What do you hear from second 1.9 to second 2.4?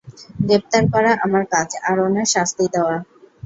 উনার